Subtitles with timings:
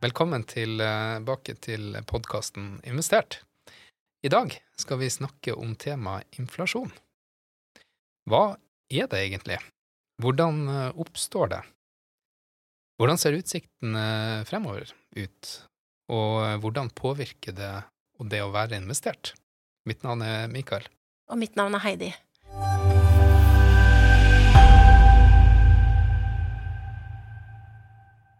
[0.00, 3.42] Velkommen tilbake til podkasten Investert.
[4.24, 6.88] I dag skal vi snakke om temaet inflasjon.
[8.24, 8.56] Hva
[8.88, 9.58] er det egentlig?
[10.24, 11.60] Hvordan eh, oppstår det?
[12.96, 14.06] Hvordan ser utsiktene
[14.48, 14.88] fremover
[15.20, 15.52] ut?
[16.08, 17.74] Og eh, hvordan påvirker det
[18.32, 19.34] det å være investert?
[19.84, 20.88] Mitt navn er Mikael.
[21.28, 22.14] Og mitt navn er Heidi.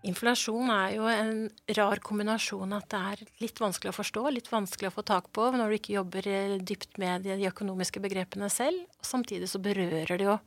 [0.09, 1.42] Inflasjon er jo en
[1.77, 5.50] rar kombinasjon at det er litt vanskelig å forstå, litt vanskelig å få tak på
[5.52, 8.86] når du ikke jobber eh, dypt med de økonomiske begrepene selv.
[8.96, 10.38] Og samtidig så berører det jo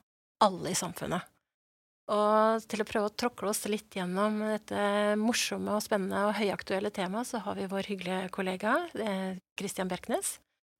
[0.44, 1.30] alle i samfunnet.
[2.14, 6.92] Og til å prøve å tråkle oss litt gjennom dette morsomme og spennende og høyaktuelle
[6.92, 8.74] temaet, så har vi vår hyggelige kollega
[9.60, 10.40] Christian Bjerknes.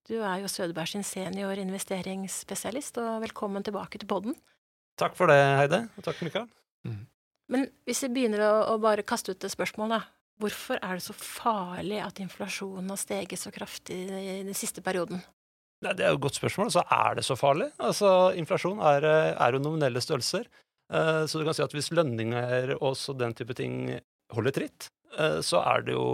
[0.10, 4.36] Du er jo Sødeberg sin senior investeringsspesialist, og velkommen tilbake til podden.
[5.00, 5.86] Takk for det, Heide.
[5.96, 6.50] Og takk, Mikael.
[6.84, 7.06] Mm.
[7.54, 10.10] Men hvis vi begynner å, å, bare kaste ut det spørsmålet.
[10.42, 15.22] Hvorfor er det så farlig at inflasjonen har steget så kraftig i den siste perioden?
[15.84, 16.72] Nei, det er jo et godt spørsmål.
[16.74, 17.70] Så er det så farlig?
[17.78, 18.10] Altså,
[18.40, 20.50] inflasjon er, er jo nominelle størrelser.
[20.94, 23.78] Uh, så du kan si at hvis lønninger og den type ting
[24.34, 26.08] holder tritt, uh, så er det jo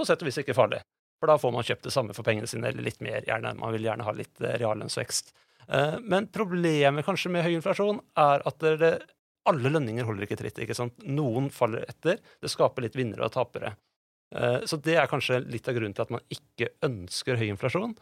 [0.00, 0.80] på sett og vis ikke farlig.
[1.20, 3.20] For da får man kjøpt det samme for pengene sine, eller litt mer.
[3.28, 3.52] gjerne.
[3.60, 5.34] Man vil gjerne ha litt uh, reallønnsvekst.
[6.02, 8.88] Men problemet kanskje med høy inflasjon er at det,
[9.48, 10.58] alle lønninger holder ikke tritt.
[10.60, 10.96] ikke sant?
[11.06, 12.20] Noen faller etter.
[12.42, 13.74] Det skaper litt vinnere og tapere.
[14.36, 17.94] Eh, så det er kanskje litt av grunnen til at man ikke ønsker høy inflasjon.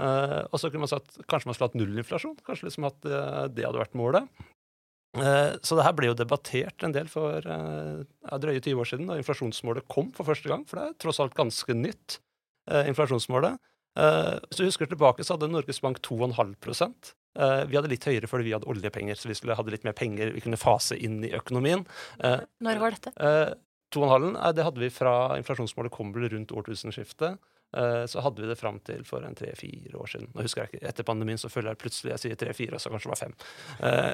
[0.00, 2.38] Eh, og så kunne man sagt kanskje man skulle hatt nullinflasjon.
[2.46, 4.42] Kanskje liksom at eh, det hadde vært målet.
[5.12, 9.18] Så det her ble jo debattert en del for ja, drøye 20 år siden, da
[9.20, 10.62] inflasjonsmålet kom for første gang.
[10.64, 12.16] For det er tross alt ganske nytt,
[12.88, 13.60] inflasjonsmålet.
[13.92, 18.44] Hvis du husker tilbake, så hadde Norges Bank 2,5 Uh, vi hadde litt høyere fordi
[18.48, 21.32] vi hadde oljepenger, så vi skulle hadde litt mer penger vi kunne fase inn i
[21.36, 21.84] økonomien.
[22.20, 23.12] Uh, Når var dette?
[23.16, 23.54] Uh,
[23.96, 27.40] en halv, det hadde vi fra inflasjonsmålet kom vel rundt årtusenskiftet.
[28.08, 30.26] Så hadde vi det fram til for en tre-fire år siden.
[30.32, 33.08] Nå husker jeg ikke, Etter pandemien så føler jeg plutselig jeg sier tre-fire, så kanskje
[33.08, 33.36] det var fem.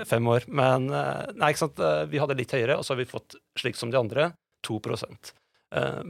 [0.07, 0.47] fem år.
[0.51, 1.83] Men nei, ikke sant?
[2.11, 4.29] vi hadde litt høyere, og så har vi fått, slik som de andre,
[4.67, 5.33] 2%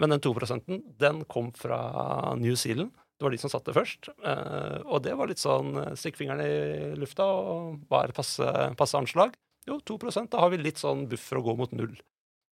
[0.01, 1.81] Men den 2% den kom fra
[2.41, 2.93] New Zealand.
[3.19, 4.11] Det var de som satt det først.
[4.23, 8.47] Uh, og det var litt sånn uh, stikk fingeren i lufta og er passe,
[8.79, 9.35] passe anslag?
[9.67, 11.97] Jo, 2% Da har vi litt sånn buffer å gå mot null.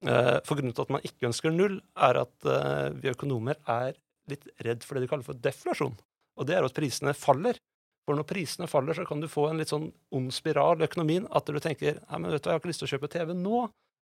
[0.04, 2.50] Uh, for grunnen til at man ikke ønsker null, er at
[2.98, 3.94] vi økonomer er
[4.26, 5.94] litt redd for det de kaller for deflasjon.
[6.36, 7.62] Og det er at prisene faller.
[8.06, 11.30] For når prisene faller, så kan du få en litt sånn ond spiral i økonomien.
[11.30, 13.32] At du tenker nei, men vet du, jeg har ikke lyst til å kjøpe TV
[13.38, 13.64] nå.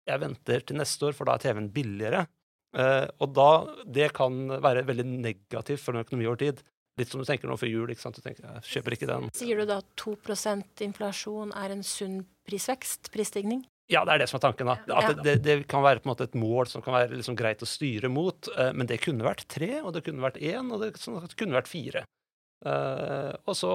[0.06, 2.24] Jeg venter til neste år, for da er TV-en billigere.
[2.76, 3.50] Uh, og da,
[3.88, 6.60] Det kan være veldig negativt for en økonomi over tid.
[7.00, 7.92] Litt som du tenker nå før jul.
[7.92, 8.16] ikke sant?
[8.16, 9.30] Du tenker, jeg kjøper ikke den.
[9.36, 13.10] Sier du da at 2% inflasjon er en sunn prisvekst?
[13.12, 13.64] Prisstigning?
[13.92, 14.70] Ja, det er det som er tanken.
[14.72, 14.76] da.
[14.96, 17.36] At det, det, det, kan være på en måte et mål som kan være liksom
[17.38, 18.48] greit å styre mot.
[18.56, 21.56] Uh, men det kunne vært tre, og det kunne vært én, og det, sånn kunne
[21.56, 22.04] vært fire.
[22.64, 23.72] Uh, og så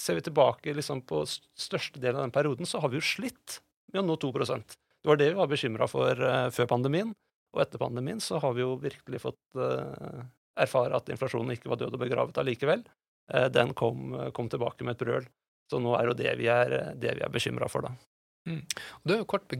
[0.00, 3.60] ser vi tilbake liksom, på største delen av den perioden, så har vi jo slitt
[3.92, 7.12] med å nå 2 Det var det vi var bekymra for før pandemien.
[7.56, 10.24] Og etter pandemien så har vi jo virkelig fått uh,
[10.58, 12.84] erfare at inflasjonen ikke var død og begravet allikevel.
[13.32, 15.28] Uh, den kom, kom, tilbake med et brøl.
[15.68, 17.92] Så nå er jo det vi er, det er bekymra for, da.
[18.48, 18.64] Mm.
[19.04, 19.52] Du har jo kort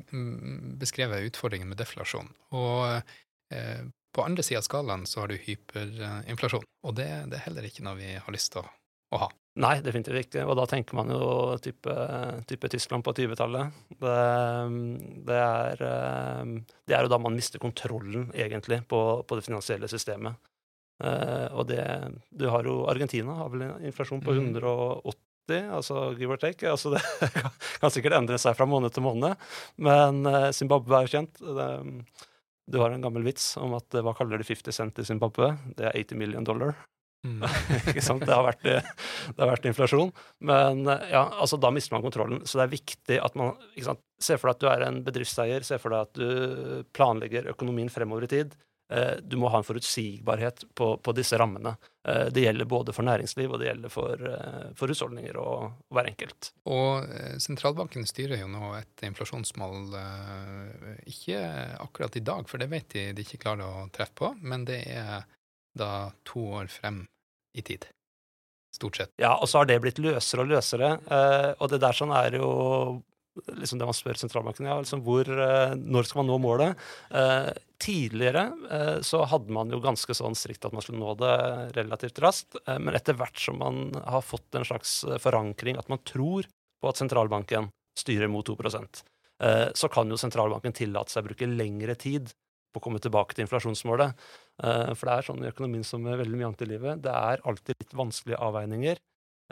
[0.81, 2.31] beskrevet utfordringen med deflasjon.
[2.57, 3.03] Og
[3.53, 3.83] eh,
[4.17, 6.65] på andre sida av skalaen så har du hyperinflasjon.
[6.89, 8.71] Og det, det, er heller ikke noe vi har lyst til å,
[9.13, 9.29] å ha.
[9.59, 10.45] Nei, definitivt ikke.
[10.47, 11.95] Og da tenker man jo type,
[12.47, 13.79] type Tyskland på 20-tallet.
[13.91, 14.19] Det,
[15.27, 15.83] det, er,
[16.87, 20.39] det er jo da man mister kontrollen, egentlig, på, på det finansielle systemet.
[20.99, 21.83] Eh, og det
[22.35, 25.15] Du har jo Argentina har vel en inflasjon på 180,
[25.47, 25.71] mm.
[25.79, 26.67] altså give or take.
[26.67, 27.03] Altså det
[27.81, 29.39] kan sikkert endre seg fra måned til måned,
[29.77, 31.43] men eh, Zimbabwe er jo kjent.
[31.43, 31.69] Det,
[32.69, 35.55] du har en gammel vits om at hva kaller de 50 cent i Zimbabwe?
[35.79, 36.77] Det er 80 million dollar.
[37.29, 37.45] Mm.
[37.93, 38.25] ikke sant?
[38.25, 40.13] Det har, vært, det har, vært, inflasjon.
[40.49, 42.45] Men ja, altså, da mister man kontrollen.
[42.49, 44.05] Så det er viktig at man ikke sant?
[44.19, 45.67] Se for deg at du er en bedriftseier.
[45.67, 48.57] Se for deg at du planlegger økonomien fremover i tid.
[48.93, 51.75] Eh, du må ha en forutsigbarhet på, på disse rammene.
[52.09, 56.09] Eh, det gjelder både for næringsliv og det gjelder for, eh, for husholdninger og, hver
[56.09, 56.53] enkelt.
[56.73, 57.05] Og
[57.45, 59.93] sentralbanken styrer jo nå et inflasjonsmål,
[61.09, 61.43] ikke
[61.85, 64.81] akkurat i dag, for det vet de de ikke klarer å treffe på, men det
[64.89, 65.29] er
[65.77, 67.05] da to år frem
[67.59, 67.89] i tid.
[68.75, 69.13] Stort sett.
[69.21, 70.97] Ja, og så har det blitt løsere og løsere.
[71.11, 72.51] Eh, og det der sånn er jo
[73.47, 76.87] liksom det man spør sentralbanken ja, liksom hvor, eh, når skal man nå målet.
[77.15, 77.51] Eh,
[77.81, 81.37] tidligere eh, så hadde man jo ganske sånn strikt at man skulle nå det
[81.79, 82.59] relativt raskt.
[82.65, 86.91] Eh, men etter hvert som man har fått en slags forankring, at man tror på
[86.91, 91.97] at sentralbanken styrer mot 2 eh, så kan jo sentralbanken tillate seg å bruke lengre
[91.99, 92.31] tid
[92.77, 94.15] å komme tilbake til inflasjonsmålet.
[94.63, 97.15] Eh, for det er sånn i økonomien som er veldig mye annet i livet, det
[97.15, 99.01] er alltid litt vanskelige avveininger.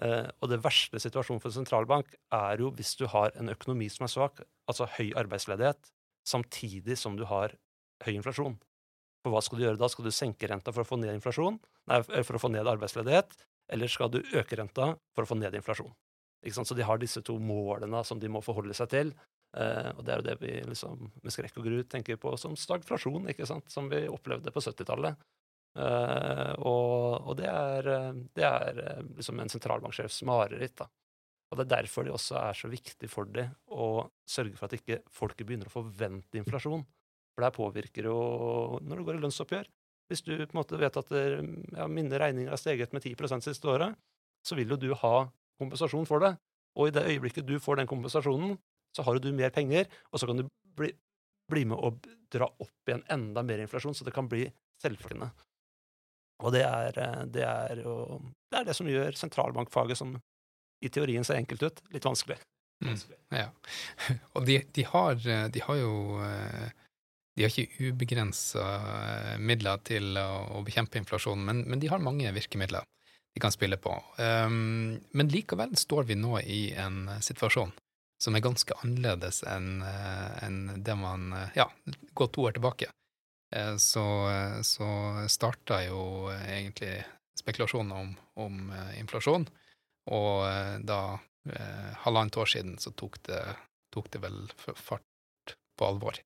[0.04, 3.88] Eh, og det verste situasjonen for en sentralbank er jo hvis du har en økonomi
[3.92, 5.92] som er svak, altså høy arbeidsledighet,
[6.28, 7.56] samtidig som du har
[8.04, 8.58] høy inflasjon.
[9.24, 9.88] For hva skal du gjøre da?
[9.90, 11.56] Skal du senke renta for å få ned inflasjon?
[11.90, 13.32] Nei, for å få ned arbeidsledighet?
[13.72, 15.90] Eller skal du øke renta for å få ned inflasjon?
[16.46, 19.10] Så de har disse to målene som de må forholde seg til.
[19.56, 22.56] Eh, og det er jo det vi liksom, med skrekk og gru tenker på som
[22.58, 23.70] stagflasjon, ikke sant?
[23.72, 25.22] som vi opplevde på 70-tallet.
[25.76, 27.90] Eh, og, og, det er,
[28.36, 30.76] det er eh, liksom en sentralbanksjefs mareritt.
[30.82, 30.88] da.
[31.50, 34.76] Og Det er derfor det også er så viktig for dem å sørge for at
[34.80, 36.84] ikke folket begynner å forvente inflasjon.
[37.36, 38.20] For det påvirker jo
[38.82, 39.68] når det går i lønnsoppgjør.
[40.10, 43.68] Hvis du på en måte vet at ja, mine regninger har steget med 10% siste
[43.68, 43.96] året,
[44.46, 45.26] så vil jo du ha
[45.58, 46.36] kompensasjon for det.
[46.78, 48.54] Og i det øyeblikket du får den kompensasjonen,
[48.96, 50.46] så har du mer penger, og så kan du
[50.76, 50.92] bli,
[51.52, 51.92] bli med å
[52.32, 54.46] dra opp igjen enda mer inflasjon, så det kan bli
[54.82, 55.30] selvfølgende.
[56.44, 58.20] Og det er, eh, det er jo
[58.52, 60.16] det er det som gjør sentralbankfaget, som
[60.84, 62.36] i teorien ser enkelt ut, litt vanskelig.
[62.84, 62.98] Mm,
[63.32, 63.46] ja.
[64.36, 66.66] Og de, de, har, eh, de, har, jo eh,
[67.36, 68.66] De har ikke ubegrensa
[69.40, 72.84] midler til å, bekjempe inflasjonen, men, men, de har mange virkemidler
[73.36, 73.92] de kan spille på.
[74.16, 77.74] Um, men likevel står vi nå i en situasjon
[78.22, 81.68] som er ganske annerledes enn en det man Ja,
[82.16, 82.88] gå to år tilbake.
[83.54, 84.04] Eh, så,
[84.62, 84.88] så
[85.28, 86.98] starta jo egentlig
[87.38, 89.46] spekulasjonen om, om eh, inflasjon,
[90.10, 91.00] og eh, da
[92.02, 93.38] halvannet år siden så tok det,
[93.94, 96.16] tok det vel fart på alvor.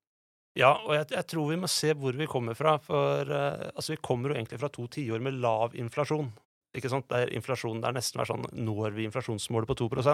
[0.57, 2.79] Ja, og jeg, jeg, tror vi må se hvor vi kommer fra.
[2.81, 6.31] For altså, vi kommer jo egentlig fra to tiår med lav inflasjon.
[6.73, 7.11] Ikke sant?
[7.13, 10.09] Der inflasjonen der nesten var sånn Når vi inflasjonsmålet på 2 uh,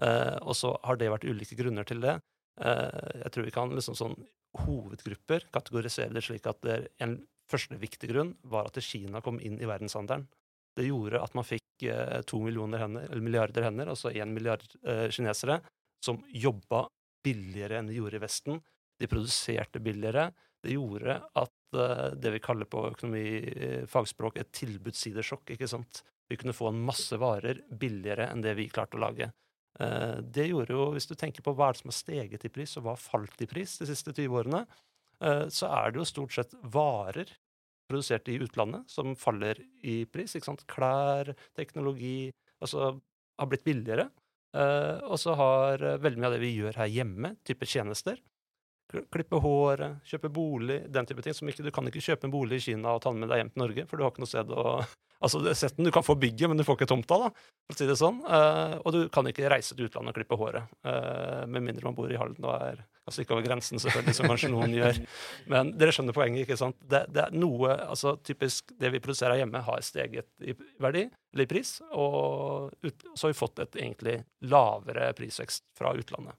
[0.00, 2.14] Og så har det vært ulike grunner til det.
[2.60, 4.14] Uh, jeg tror vi kan liksom sånn
[4.64, 7.18] hovedgrupper kategorisere det slik at det en
[7.50, 10.26] første viktig grunn var at Kina kom inn i verdenshandelen.
[10.76, 15.58] Det gjorde at man fikk eh, to milliarder hender, altså én milliard eh, kinesere,
[16.04, 16.86] som jobba
[17.24, 18.60] billigere enn de gjorde i Vesten.
[19.00, 20.30] De produserte billigere.
[20.62, 25.56] Det gjorde at eh, det vi kaller på økonomifagspråk et tilbudssidesjokk.
[25.56, 26.04] ikke sant?
[26.30, 29.32] Vi kunne få en masse varer billigere enn det vi klarte å lage.
[29.78, 32.84] Eh, det gjorde jo, Hvis du tenker på hva som har steget i pris, og
[32.84, 34.64] hva har falt i pris de siste 20 årene,
[35.22, 37.30] eh, så er det jo stort sett varer
[37.90, 40.34] produsert i utlandet som faller i pris.
[40.34, 40.66] ikke sant?
[40.70, 42.30] Klær, teknologi
[42.62, 42.92] altså
[43.38, 44.10] har blitt billigere.
[44.54, 48.18] Eh, og så har veldig mye av det vi gjør her hjemme, type tjenester,
[48.90, 51.34] klippe håret, kjøpe bolig, den type ting.
[51.34, 53.38] som ikke, Du kan ikke kjøpe en bolig i Kina og ta den med deg
[53.38, 54.64] hjem til Norge, for du har ikke noe sted å
[55.20, 57.28] Altså, setten, Du kan få bygget, men du får ikke tomta, da,
[57.68, 58.22] for å si det sånn.
[58.24, 61.96] Uh, og du kan ikke reise til utlandet og klippe håret, uh, med mindre man
[61.98, 65.00] bor i Halden og er altså ikke over grensen, selvfølgelig, som kanskje noen gjør.
[65.52, 66.78] Men dere skjønner poenget, ikke sant?
[66.80, 71.46] Det, det, er noe, altså typisk Det vi produserer hjemme, har steget i verdi, eller
[71.46, 76.38] i pris, og ut, så har vi fått et egentlig lavere prisvekst fra utlandet.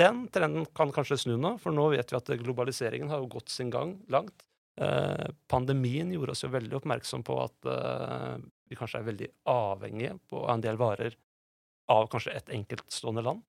[0.00, 3.70] Den trenden kan kanskje snu nå, for nå vet vi at globaliseringen har gått sin
[3.70, 4.46] gang langt.
[4.80, 8.36] Eh, pandemien gjorde oss jo veldig oppmerksom på at eh,
[8.70, 11.16] vi kanskje er veldig avhengige på en del varer
[11.92, 13.42] av kanskje et enkeltstående land.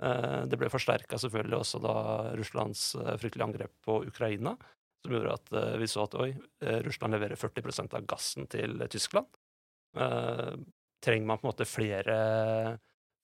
[0.00, 1.94] Eh, det ble forsterka selvfølgelig også da
[2.38, 4.54] Russlands fryktelige angrep på Ukraina,
[5.04, 6.30] som gjorde at vi så at oi,
[6.84, 9.30] Russland leverer 40% av gassen til Tyskland.
[11.00, 12.16] trenger man på en måte flere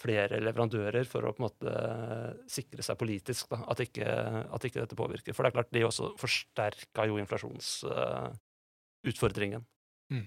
[0.03, 1.71] flere leverandører for å på en måte
[2.51, 4.07] sikre seg politisk da, at, ikke,
[4.53, 5.33] at ikke dette påvirker.
[5.37, 9.63] For det er klart, de også forsterka jo inflasjonsutfordringen.
[9.63, 9.67] Uh,
[10.17, 10.27] mm.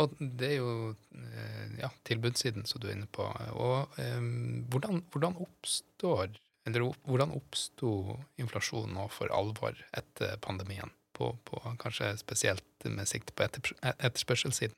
[0.00, 3.22] Og det er jo uh, ja, tilbudssiden som du er inne på.
[3.52, 6.28] Og um, hvordan, hvordan oppstår
[6.68, 10.90] eller hvordan oppsto inflasjonen nå for alvor etter pandemien?
[11.12, 14.72] På, på, kanskje spesielt med sikte på etterspørselssiden?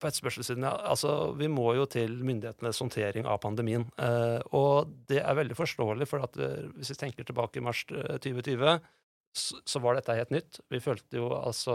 [0.00, 0.74] På etterspørselssiden, ja.
[0.90, 3.86] Altså, vi må jo til myndighetenes håndtering av pandemien.
[4.02, 7.82] Eh, og det er veldig forståelig, for at eh, hvis vi tenker tilbake i mars
[7.88, 8.84] 2020, eh,
[9.36, 10.60] så, så, var dette helt nytt.
[10.72, 11.74] Vi følte jo altså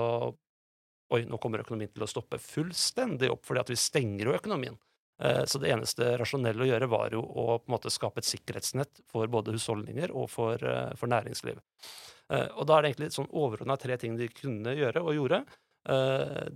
[1.12, 4.78] Oi, nå kommer økonomien til å stoppe fullstendig opp, fordi at vi stenger jo økonomien.
[5.20, 8.30] Eh, så det eneste rasjonelle å gjøre var jo å på en måte skape et
[8.30, 11.60] sikkerhetsnett for både husholdninger og for, eh, for næringsliv.
[12.32, 15.42] Og da er det egentlig sånn overordna tre ting de kunne gjøre, og gjorde.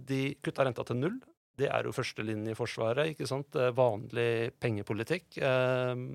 [0.08, 1.18] De kutta renta til null,
[1.60, 3.14] det er jo førstelinjeforsvaret.
[3.14, 3.56] ikke sant?
[3.78, 5.38] Vanlig pengepolitikk.
[5.40, 6.10] Ehm,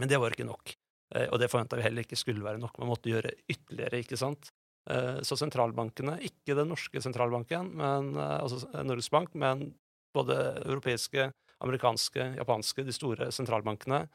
[0.00, 0.74] men det var ikke nok.
[1.14, 2.78] Eh, og det forventa vi heller ikke skulle være nok.
[2.80, 4.50] Man måtte gjøre ytterligere, ikke sant.
[4.90, 9.74] Eh, så sentralbankene, ikke den norske sentralbanken, men, eh, altså Norges Bank, men
[10.14, 14.08] både europeiske, amerikanske, japanske, de store sentralbankene,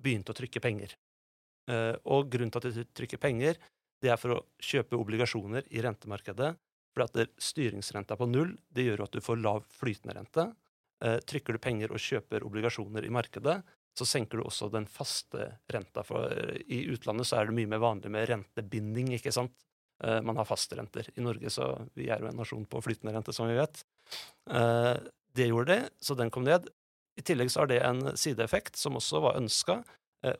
[0.00, 0.94] begynte å trykke penger.
[2.08, 3.58] Og grunnen til at de trykker penger,
[4.00, 6.54] det er for å kjøpe obligasjoner i rentemarkedet.
[6.92, 10.50] For at styringsrenta på null det gjør at du får lav flytende rente.
[11.02, 13.56] Eh, trykker du penger og kjøper obligasjoner i markedet,
[13.92, 16.04] så senker du også den faste renta.
[16.06, 19.66] For eh, i utlandet så er det mye mer vanlig med rentebinding, ikke sant.
[20.04, 21.08] Eh, man har fastrenter.
[21.16, 23.82] I Norge så vi er jo en nasjon på flytende rente, som vi vet.
[25.32, 26.68] Det gjorde det, så den kom ned.
[27.16, 29.78] I tillegg så har det en sideeffekt som også var ønska,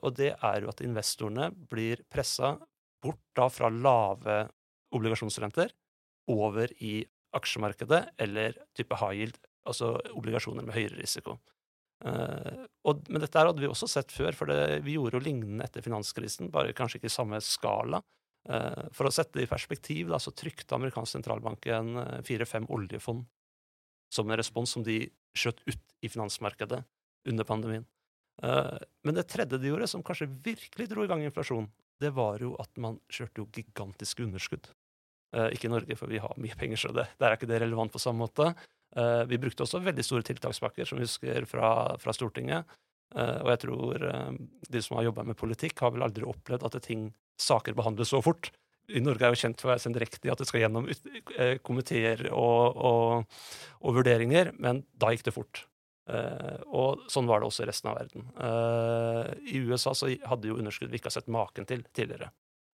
[0.05, 2.53] og det er jo at investorene blir pressa
[3.03, 4.37] bort da fra lave
[4.93, 5.73] obligasjonsrenter
[6.31, 7.01] over i
[7.33, 11.37] aksjemarkedet eller type high yield, altså obligasjoner med høyere risiko.
[12.03, 15.63] Uh, og, men dette hadde vi også sett før, for det, vi gjorde jo lignende
[15.65, 18.01] etter finanskrisen, bare kanskje ikke i samme skala.
[18.43, 21.95] Uh, for å sette det i perspektiv, da, så trykte amerikansk sentralbank en
[22.27, 23.23] fire-fem oljefond
[24.13, 24.99] som en respons som de
[25.37, 26.83] skjøt ut i finansmarkedet
[27.29, 27.87] under pandemien.
[28.43, 31.69] Uh, men det tredje de gjorde, som kanskje virkelig dro i gang inflasjon,
[32.01, 34.67] det var jo at man kjørte jo gigantiske underskudd.
[35.33, 37.63] Uh, ikke i Norge, for vi har mye penger, så det, der er ikke det
[37.63, 38.51] relevant på samme måte.
[38.93, 41.69] Uh, vi brukte også veldig store tiltakspakker, som vi husker fra,
[42.01, 42.69] fra Stortinget.
[43.13, 44.03] og jeg tror
[44.73, 48.21] de som har jobba med politikk, har vel aldri opplevd at ting, saker behandles så
[48.25, 48.49] fort
[48.91, 52.25] i Norge er jo kjent for å være sendrektig, at det skal gjennom eh, komiteer
[52.31, 53.37] og, og,
[53.79, 55.65] og, vurderinger, men da gikk det fort.
[56.03, 58.25] Og sånn var det også i resten av verden.
[59.47, 62.27] I USA så hadde jo underskudd vi ikke har sett maken til tidligere.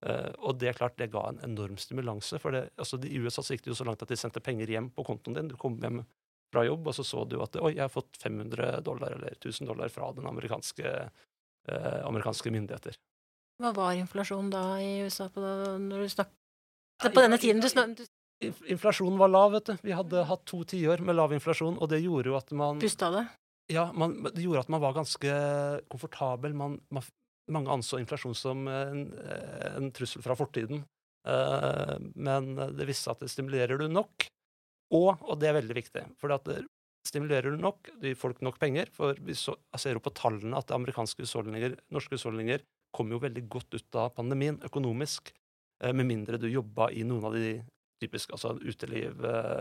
[0.05, 2.39] Uh, og det er klart, det ga en enorm stimulanse.
[2.39, 4.71] For det, altså, I USA så gikk det jo så langt at de sendte penger
[4.71, 5.51] hjem på kontoen din.
[5.51, 6.03] Du kom hjem
[6.53, 9.69] fra jobb, og så så du at oi, jeg har fått 500 dollar eller 1000
[9.69, 10.93] dollar fra den amerikanske,
[11.69, 12.95] amerikanske myndigheter.
[13.59, 16.31] Hva var inflasjonen da i USA på, du snak...
[17.03, 17.61] på denne tiden?
[17.61, 17.99] Du snak...
[18.71, 19.73] Inflasjonen var lav, vet du.
[19.83, 23.11] Vi hadde hatt to tiår med lav inflasjon, og det gjorde jo at man Pusta
[23.11, 23.25] det?
[23.69, 25.33] Ja, man, det gjorde at man var ganske
[25.91, 26.55] komfortabel.
[26.57, 27.03] Man, man,
[27.53, 29.05] mange anså inflasjon som en,
[29.75, 30.83] en trussel fra fortiden.
[31.27, 34.27] Uh, men det viste seg at det stimulerer du nok,
[34.95, 36.63] og, og det er veldig viktig, for det
[37.05, 38.89] stimulerer du nok, det gir folk nok penger.
[38.95, 42.63] For vi så, ser jo på tallene at amerikanske husholdninger, norske husholdninger
[42.95, 45.33] kom jo veldig godt ut av pandemien økonomisk,
[45.83, 47.59] eh, med mindre du jobba i noen av de
[48.01, 49.19] typiske altså uteliv,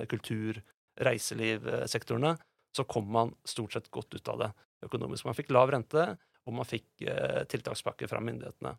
[0.08, 0.60] kultur,
[1.02, 2.36] reiselivsektorene,
[2.76, 4.50] så kom man stort sett godt ut av det
[4.86, 5.26] økonomisk.
[5.26, 6.04] Man fikk lav rente,
[6.48, 8.74] og man fikk eh, tiltakspakke fra myndighetene.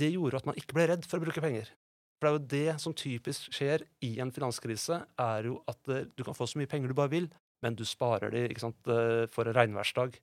[0.00, 1.72] Det gjorde at man ikke ble redd for å bruke penger.
[2.20, 6.24] For det er jo det som typisk skjer i en finanskrise, er jo at du
[6.24, 7.28] kan få så mye penger du bare vil,
[7.64, 8.90] men du sparer de sant,
[9.32, 10.16] for en regnværsdag.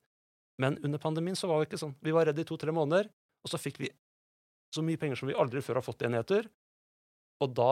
[0.61, 1.97] Men under pandemien så var det ikke sånn.
[2.01, 3.09] Vi var redde i to-tre måneder,
[3.45, 3.91] og så fikk vi
[4.73, 6.49] så mye penger som vi aldri før har fått i en nedtur.
[7.43, 7.71] Og da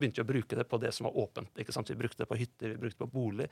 [0.00, 1.50] begynte vi å bruke det på det som var åpent.
[1.58, 1.90] ikke sant?
[1.90, 3.48] Vi brukte det på hytter, vi brukte det på bolig.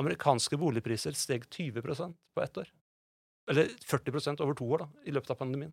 [0.00, 2.70] Amerikanske boligpriser steg 20% på ett år.
[3.50, 5.72] Eller 40% over to år da, i løpet av pandemien.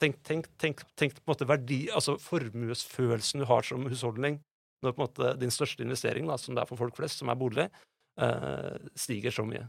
[0.00, 4.38] Tenk, tenk, tenk, tenk på en måte verdi, altså formuesfølelsen du har som husholdning
[4.80, 7.28] når på en måte din største investering, da, som det er for folk flest, som
[7.28, 7.66] er bolig,
[8.20, 9.66] eh, stiger så mye.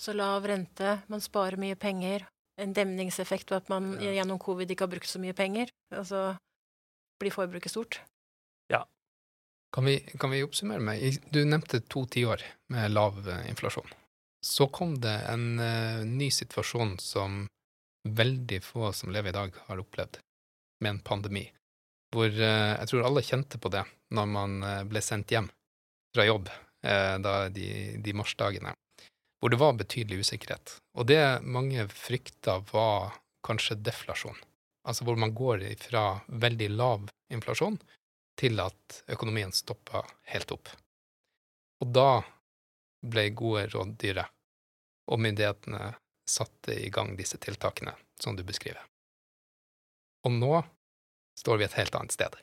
[0.00, 2.28] Så lav rente, man sparer mye penger.
[2.60, 4.14] En demningseffekt ved at man ja.
[4.20, 5.72] gjennom covid ikke har brukt så mye penger.
[5.92, 6.36] Altså
[7.20, 8.00] blir forbruket stort.
[8.72, 8.84] Ja.
[9.74, 13.90] Kan vi, kan vi oppsummere med Du nevnte to tiår med lav eh, inflasjon.
[14.44, 17.44] Så kom det en uh, ny situasjon som
[18.08, 20.18] veldig få som lever i dag, har opplevd,
[20.80, 21.44] med en pandemi.
[22.14, 23.84] Hvor uh, jeg tror alle kjente på det
[24.16, 25.50] når man uh, ble sendt hjem
[26.14, 27.66] fra jobb da de,
[28.00, 28.70] de marsdagene
[29.40, 30.76] hvor det var betydelig usikkerhet.
[31.00, 33.16] Og det mange frykta, var
[33.46, 34.36] kanskje deflasjon.
[34.88, 37.78] Altså hvor man går fra veldig lav inflasjon
[38.40, 40.68] til at økonomien stoppa helt opp.
[41.80, 42.22] Og da
[43.00, 44.26] ble gode råddyre,
[45.10, 45.94] og myndighetene
[46.30, 48.82] satte i gang disse tiltakene som du beskriver.
[50.26, 50.60] Og nå
[51.40, 52.36] står vi et helt annet sted.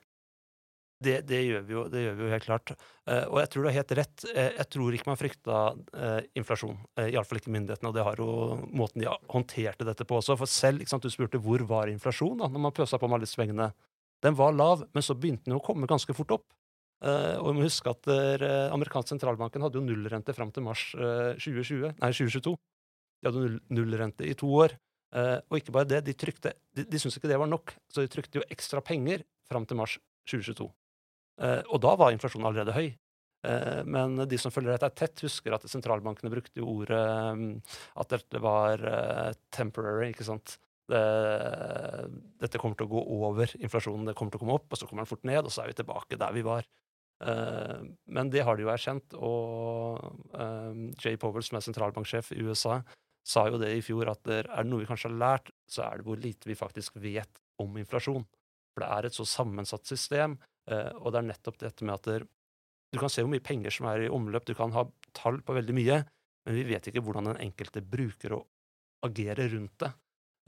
[0.98, 2.72] Det, det, gjør jo, det, gjør vi jo, helt klart.
[3.06, 4.24] Uh, og jeg tror du har helt rett.
[4.32, 5.60] Uh, jeg tror ikke man frykta
[5.94, 6.80] eh, inflasjon.
[6.98, 10.40] Eh, Iallfall ikke myndighetene, og det har jo måten de håndterte dette på også.
[10.42, 13.30] For selv, sant, du spurte hvor var inflasjon da, når man pøsa på med alle
[13.30, 13.70] svingene.
[14.26, 16.48] Den var lav, men så begynte den å komme ganske fort opp.
[16.98, 21.92] Og vi må huske at uh, amerikansk sentralbanken hadde jo nullrente fram til mars 2020,
[22.00, 22.56] nei, 2022.
[23.22, 24.74] De hadde null, nullrente i to år.
[25.14, 28.42] og ikke bare det, de, de, de syntes ikke det var nok, så de trykte
[28.42, 29.96] jo ekstra penger fram til mars
[30.28, 30.68] 2022.
[31.42, 32.88] Eh, og da var inflasjonen allerede høy.
[33.48, 37.02] Eh, men de som følger dette tett, husker at sentralbankene brukte jo ordet
[37.34, 37.44] um,
[38.02, 40.12] at dette var eh, temporary.
[40.14, 40.58] ikke sant?
[40.88, 41.04] Det,
[42.40, 44.08] dette kommer til å gå over inflasjonen.
[44.08, 45.74] Det kommer til å komme opp, og så kommer den fort ned, og så er
[45.74, 46.68] vi tilbake der vi var.
[47.18, 50.04] Men det har de jo erkjent, og
[51.02, 52.76] Jay Powell, som er sentralbanksjef i USA,
[53.28, 56.00] sa jo det i fjor, at er det noe vi kanskje har lært, så er
[56.00, 58.26] det hvor lite vi faktisk vet om inflasjon.
[58.78, 60.38] For det er et så sammensatt system,
[60.70, 62.28] eh, og det er nettopp dette med at
[62.94, 64.86] du kan se hvor mye penger som er i omløp, du kan ha
[65.18, 66.04] tall på veldig mye,
[66.46, 68.44] men vi vet ikke hvordan den enkelte bruker å
[69.08, 69.92] agere rundt det.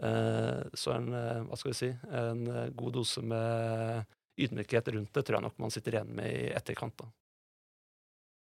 [0.06, 1.90] Eh, så en, eh, hva skal vi si,
[2.22, 4.06] en eh, god dose med
[4.46, 6.98] ydmykhet rundt det tror jeg nok man sitter igjen med i etterkant.
[7.00, 7.10] da.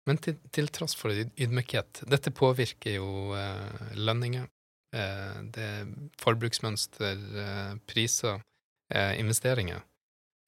[0.09, 4.47] Men til, til tross for ydmykhet, dette påvirker jo eh, lønninger,
[4.97, 5.91] eh, det er
[6.23, 8.41] forbruksmønster, eh, priser,
[8.95, 9.85] eh, investeringer.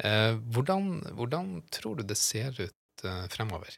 [0.01, 3.77] Eh, hvordan, hvordan tror du det ser ut eh, fremover?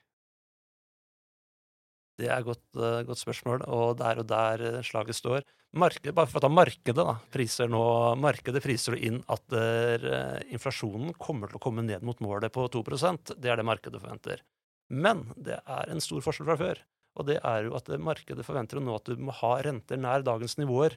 [2.22, 5.42] Det er et godt, eh, godt spørsmål, og det er jo der eh, slaget står.
[5.74, 7.16] Marked, bare for å ta markedet, da.
[7.32, 7.82] Priser nå,
[8.20, 12.52] markedet priser du inn at der, eh, inflasjonen kommer til å komme ned mot målet
[12.54, 14.44] på 2% Det er det markedet forventer.
[14.92, 16.82] Men det er en stor forskjell fra før.
[17.18, 20.56] Og det er jo at markedet forventer nå at du må ha renter nær dagens
[20.60, 20.94] nivåer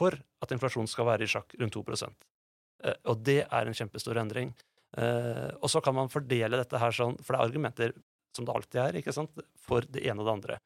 [0.00, 1.84] for at inflasjonen skal være i sjakk rundt 2
[2.84, 4.54] eh, Og det er en kjempestor endring.
[4.96, 7.96] Eh, og så kan man fordele dette her sånn, for det er argumenter
[8.36, 10.58] som det alltid er, ikke sant, for det ene og det andre.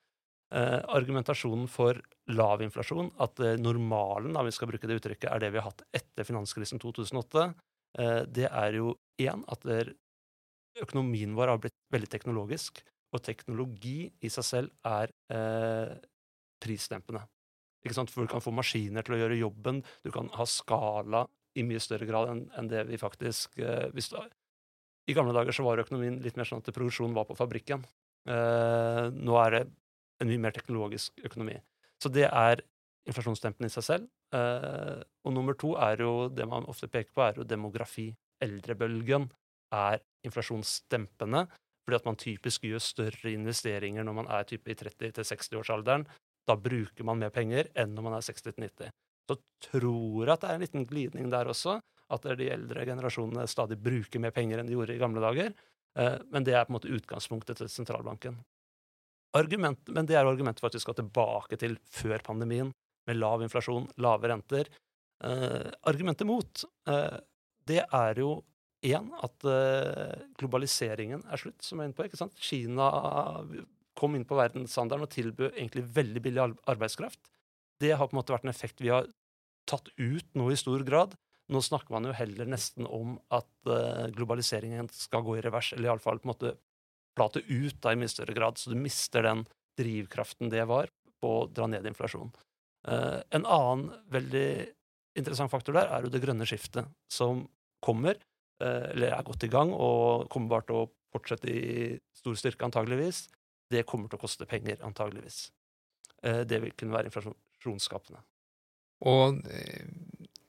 [0.53, 1.99] Eh, argumentasjonen for
[2.35, 5.71] lav inflasjon, at eh, normalen, da vi skal bruke det uttrykket, er det vi har
[5.71, 7.47] hatt etter finanskrisen 2008,
[7.99, 9.95] eh, det er jo én at der,
[10.81, 12.81] økonomien vår har blitt veldig teknologisk,
[13.13, 15.93] og teknologi i seg selv er eh,
[16.63, 17.25] prisdempende.
[17.83, 18.13] Ikke sant?
[18.13, 21.27] For du kan få maskiner til å gjøre jobben, du kan ha skala
[21.59, 24.13] i mye større grad enn enn det vi faktisk eh, hvis
[25.11, 27.83] I gamle dager så var økonomien litt mer sånn at produksjonen var på fabrikken.
[28.31, 29.63] Eh, nå er det
[30.23, 31.57] en mye mer teknologisk økonomi.
[32.03, 32.63] Så det er
[33.11, 34.11] inflasjonsdempende i seg selv.
[34.35, 38.13] Eh, og nummer to er jo det man ofte peker på, er jo demografi.
[38.43, 39.29] Eldrebølgen
[39.75, 41.47] er inflasjonsdempende,
[41.83, 46.07] fordi at man typisk gjør større investeringer når man er type i 30-60-årsalderen.
[46.47, 48.91] Da bruker man mer penger enn når man er 60-90.
[49.31, 51.79] Så tror jeg at det er en liten glidning der også,
[52.13, 55.55] at de eldre generasjonene stadig bruker mer penger enn de gjorde i gamle dager.
[55.99, 58.39] Eh, men det er på en måte utgangspunktet til sentralbanken.
[59.37, 62.73] Argument, men det er argumentet for at vi skal tilbake til før pandemien,
[63.09, 64.69] med lav inflasjon, lave renter.
[65.25, 67.19] Eh, argumentet mot, eh,
[67.67, 68.43] det er jo
[68.83, 69.45] én, at
[70.41, 72.05] globaliseringen er slutt, som jeg er inne på.
[72.09, 72.35] ikke sant?
[72.35, 72.89] Kina
[73.95, 77.21] kom inn på verdensstandarden og tilbød egentlig veldig billig arbeidskraft.
[77.79, 79.07] Det har på en måte vært en effekt vi har
[79.71, 81.15] tatt ut nå i stor grad.
[81.53, 85.91] Nå snakker man jo heller nesten om at eh, globaliseringen skal gå i revers, eller
[85.91, 86.55] iallfall på en måte
[87.17, 89.45] plate ut da i mye større grad, så du mister den
[89.77, 90.89] drivkraften det var
[91.21, 92.33] på å dra ned inflasjonen.
[92.83, 94.49] En annen veldig
[95.19, 97.45] interessant faktor der er jo det grønne skiftet som
[97.85, 98.19] kommer,
[98.63, 102.69] eh, eller er godt i gang, og kommer bare til å fortsette i stor styrke
[102.69, 103.27] antageligvis.
[103.71, 105.51] Det kommer til å koste penger, antageligvis.
[106.23, 108.23] Eh, det vil kunne være inflasjonsskapende.
[109.11, 109.89] Og eh,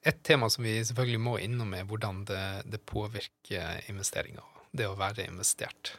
[0.03, 4.97] et tema som vi selvfølgelig må innom, er hvordan det, det påvirker investeringer, det å
[4.99, 5.95] være investert.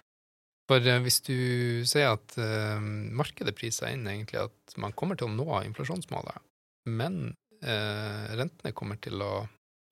[0.69, 1.37] For eh, hvis du
[1.89, 6.41] sier at uh, markedet priser inn egentlig at man kommer til å nå inflasjonsmålet,
[6.89, 9.33] men uh, rentene kommer til å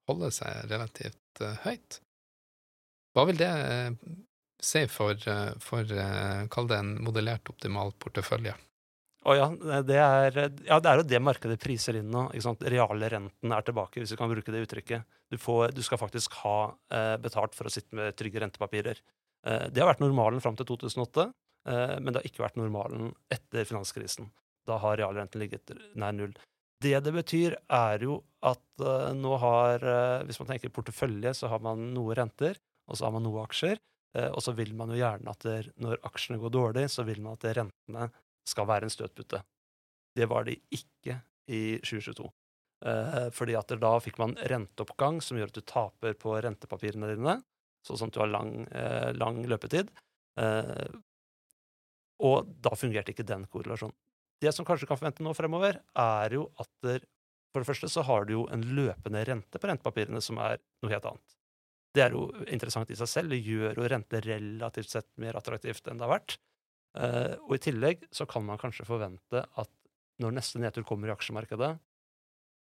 [0.09, 2.01] holde seg relativt uh, høyt,
[3.13, 3.53] hva vil det
[4.65, 5.19] si for,
[5.61, 5.91] for
[6.55, 8.55] kall det en modellert optimal portefølje?
[9.23, 9.47] Å ja,
[9.87, 12.25] det er, ja, det er jo det markedet priser inn nå.
[12.33, 12.65] ikke sant?
[12.67, 15.05] Reale renten er tilbake, hvis vi kan bruke det uttrykket.
[15.31, 16.57] Du, får, du skal faktisk ha
[16.91, 18.99] eh, betalt for å sitte med trygge rentepapirer.
[19.47, 21.29] Eh, det har vært normalen fram til 2008,
[21.71, 24.27] eh, men det har ikke vært normalen etter finanskrisen.
[24.67, 26.35] Da har realrenten ligget nær null.
[26.83, 31.51] Det det betyr, er jo at eh, nå har eh, Hvis man tenker portefølje, så
[31.53, 32.59] har man noe renter,
[32.91, 33.79] og så har man noe aksjer.
[34.19, 35.47] eh, og så vil man jo gjerne at
[35.79, 38.11] når aksjene går dårlig, så vil man at rentene
[38.49, 39.43] skal være en støtpute.
[40.17, 41.19] Det var de ikke
[41.53, 42.29] i 2022.
[42.83, 47.39] Eh, fordi at da fikk man renteoppgang som gjør at du taper på rentepapirene dine,
[47.87, 49.91] sånn at du har lang, eh, lang løpetid.
[50.41, 50.89] Eh,
[52.23, 53.95] og da fungerte ikke den korrelasjonen.
[54.43, 57.05] Det som kanskje kan forvente nå fremover, er jo at der,
[57.53, 60.91] for det første så har du jo en løpende rente på rentepapirene som er noe
[60.91, 61.37] helt annet.
[61.95, 63.35] Det er jo interessant i seg selv.
[63.35, 66.39] Det gjør jo rente relativt sett mer attraktivt enn det har vært.
[66.99, 69.71] Eh, og i tillegg så kan man kanskje forvente at
[70.23, 71.73] når neste nedtur kommer i aksjemarkedet,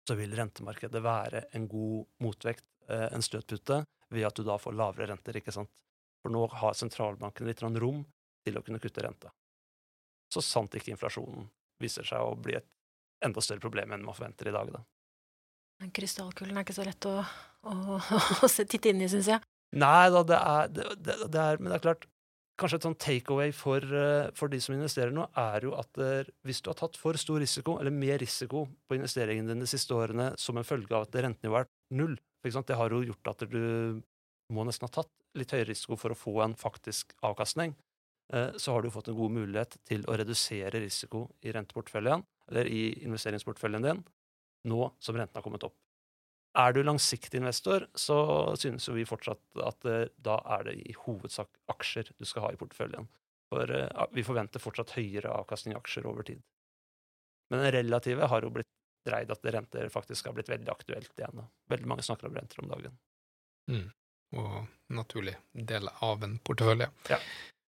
[0.08, 3.82] så vil rentemarkedet være en god motvekt, uh, en støtpute,
[4.14, 5.72] ved at du da får lavere renter, ikke sant.
[6.22, 8.04] For nå har sentralbanken litt rom
[8.46, 9.32] til å kunne kutte renta.
[10.32, 11.50] Så sant ikke inflasjonen
[11.82, 12.70] viser seg å bli et
[13.26, 14.84] enda større problem enn man forventer i dag, da.
[15.94, 17.18] Krystallkulen er ikke så lett å,
[17.68, 18.00] å,
[18.46, 19.42] å se- titte inn i, syns jeg.
[19.76, 22.06] Nei da, det er, det, det, det er Men det er klart
[22.60, 26.30] kanskje et sånn takeaway for, eh, for de som investerer nå, er jo at der,
[26.46, 29.92] hvis du har tatt for stor risiko, eller mer risiko, på investeringene dine de siste
[29.92, 34.02] årene som en følge av at rentenivået er null, det har jo gjort at du
[34.54, 37.74] må nesten ha tatt litt høyere risiko for å få en faktisk avkastning,
[38.32, 42.70] eh, så har du fått en god mulighet til å redusere risiko i renteporteføljen, eller
[42.70, 44.04] i investeringsporteføljen din,
[44.70, 45.76] nå som renten har kommet opp.
[46.56, 48.18] Er du langsiktig investor, så
[48.60, 52.54] synes jo vi fortsatt at uh, da er det i hovedsak aksjer du skal ha
[52.54, 53.10] i porteføljen.
[53.52, 56.40] For uh, vi forventer fortsatt høyere avkastning i aksjer over tid.
[57.52, 58.72] Men den relative har jo blitt
[59.06, 61.44] dreid at renter faktisk har blitt veldig aktuelt igjen.
[61.70, 62.96] Veldig mange snakker om renter om dagen.
[63.70, 63.92] Mm.
[64.40, 64.56] Og
[64.96, 66.90] naturlig del av en portefølje.
[67.12, 67.20] Ja.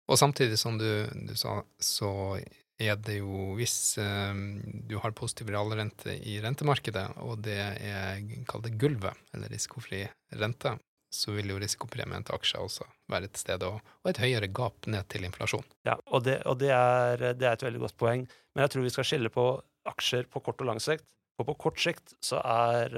[0.07, 0.89] Og samtidig som du,
[1.27, 2.39] du sa, så
[2.83, 4.59] er det jo hvis um,
[4.89, 10.05] du har positiv realrente i rentemarkedet, og det er kall det gulvet, eller risikofri
[10.37, 10.77] rente,
[11.13, 14.89] så vil jo risikopremien til aksjer også være et sted, og, og et høyere gap
[14.91, 15.65] ned til inflasjon.
[15.89, 18.27] Ja, og, det, og det, er, det, er, et veldig godt poeng.
[18.55, 19.47] Men jeg tror vi skal skille på
[19.89, 21.07] aksjer på kort og lang sikt.
[21.37, 22.95] Og på kort sikt så er,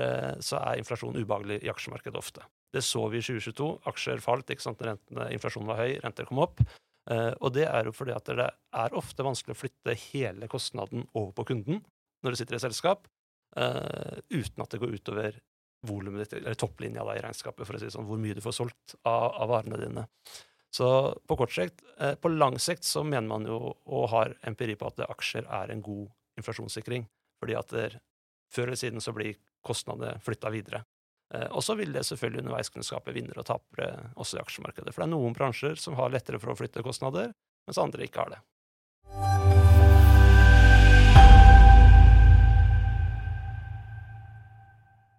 [0.47, 2.45] så er inflasjon ubehagelig i aksjemarkedet ofte.
[2.75, 3.71] Det så vi i 2022.
[3.91, 6.63] Aksjer falt, ikke sant, rentene, inflasjonen var høy, renter kom opp.
[7.09, 11.07] Uh, og det er jo fordi at det er ofte vanskelig å flytte hele kostnaden
[11.17, 11.81] over på kunden
[12.25, 13.07] når du sitter i selskap,
[13.57, 15.39] uh, uten at det går utover
[15.89, 18.43] volumet ditt, eller topplinja da, i regnskapet, for å si det sånn, hvor mye du
[18.45, 20.05] får solgt av, av varene dine.
[20.75, 20.89] Så
[21.31, 24.91] på kort sikt, uh, på lang sikt så mener man jo, og har empiri på,
[24.91, 27.07] at aksjer er en god inflasjonssikring,
[27.41, 27.99] fordi at der,
[28.53, 30.83] før eller siden så blir kostnadene flytta videre.
[31.35, 34.95] Eh, og så vil det selvfølgelig underveis kunne skape vinnere og tapere også i aksjemarkedet.
[34.95, 37.35] For det er noen bransjer som har lettere for å flytte kostnader,
[37.69, 38.41] mens andre ikke har det.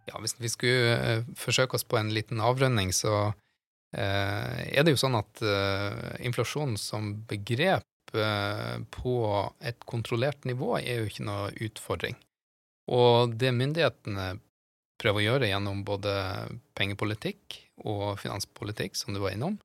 [0.10, 4.96] Ja, hvis vi skulle uh, forsøke oss på en liten avrønning, så uh, er det
[4.96, 5.46] jo sånn at
[6.26, 9.16] inflasjon som begrep på
[9.62, 12.16] et kontrollert nivå er jo ikke noe utfordring.
[12.90, 14.32] Og det myndighetene
[15.00, 16.14] prøve å gjøre gjennom både
[16.78, 19.58] pengepolitikk og finanspolitikk, som du var innom,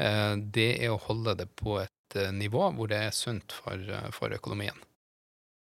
[0.00, 3.74] eh, det er å holde det på et eh, nivå hvor det er sunt for,
[3.74, 4.76] eh, for økonomien.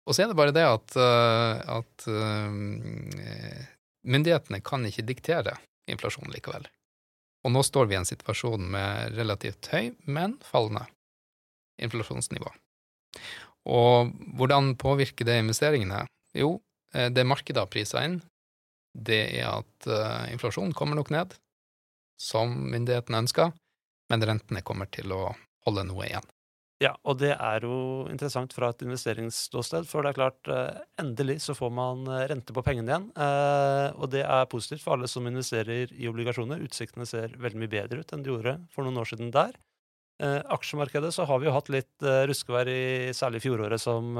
[0.07, 2.05] Og så er det bare det at, at
[4.03, 5.53] myndighetene kan ikke diktere
[5.87, 6.67] inflasjonen likevel.
[7.47, 10.89] Og nå står vi i en situasjon med relativt høy, men fallende
[11.87, 12.51] inflasjonsnivå.
[13.71, 16.03] Og hvordan påvirker det investeringene?
[16.35, 16.57] Jo,
[16.91, 18.19] det markedet har prisa inn,
[18.93, 21.35] det er at uh, inflasjonen kommer nok ned,
[22.21, 23.51] som myndighetene ønsker,
[24.13, 25.25] men rentene kommer til å
[25.67, 26.29] holde noe igjen.
[26.83, 31.37] Ja, og det er jo interessant fra et investeringsståsted, for det er klart, eh, endelig
[31.45, 33.05] så får man eh, rente på pengene igjen.
[33.95, 36.65] Og det er positivt for alle som investerer i obligasjoner.
[36.67, 39.55] Utsiktene ser veldig mye bedre ut enn de gjorde for noen år siden der.
[40.23, 44.13] Aksjemarkedet så har vi jo hatt litt ruskevær i særlig fjoråret som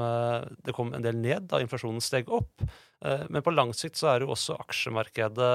[0.65, 2.63] det kom en del ned da inflasjonen steg opp.
[3.03, 5.51] Eh, men på lang sikt så er jo også aksjemarkedet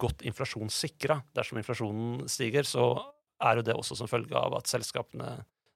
[0.00, 1.20] godt inflasjonssikra.
[1.36, 2.92] Dersom inflasjonen stiger, så
[3.40, 5.28] er jo det også som følge av at selskapene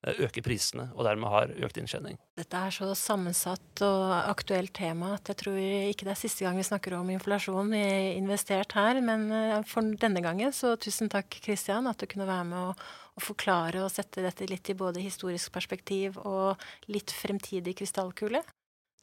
[0.04, 2.18] eh, øker prisene og dermed har økt inntjening.
[2.36, 6.60] Dette er så sammensatt og aktuelt tema at jeg tror ikke det er siste gang
[6.60, 9.00] vi snakker om inflasjon investert her.
[9.04, 12.74] Men eh, for denne gangen, så tusen takk Kristian at du kunne være med å,
[13.16, 16.60] å forklare og sette dette litt i både historisk perspektiv og
[16.92, 18.44] litt fremtidig krystallkule.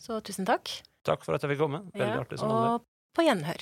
[0.01, 0.65] Så tusen takk.
[1.05, 1.79] Takk for at jeg fikk komme.
[1.93, 2.73] Veldig ja, artig som vanlig.
[2.73, 2.81] Og
[3.17, 3.61] på gjenhør.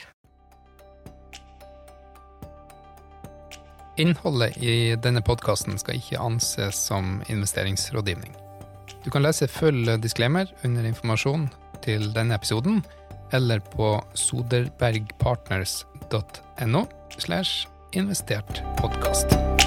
[3.99, 8.33] Innholdet i denne podkasten skal ikke anses som investeringsrådgivning.
[9.03, 11.49] Du kan lese full disclaimer under informasjon
[11.83, 12.83] til denne episoden,
[13.35, 16.81] eller på soderbergpartners.no
[17.19, 19.58] slash investert podkast.